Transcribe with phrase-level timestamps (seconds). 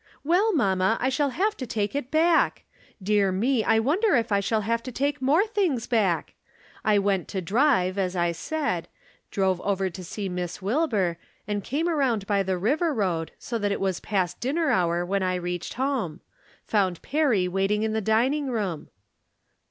[0.33, 2.63] —Well, mamma, I shall liave to take it back!
[3.03, 6.33] Dear me, I wonder if I sliall have to take more things back!
[6.83, 8.87] I went to drive, as I said;
[9.29, 13.71] drove over to see Lliss Wilbur, and came around by the river road, so that
[13.71, 16.21] it was past dinner hour when I reached home.
[16.65, 18.89] Found Perry waiting in the dining room.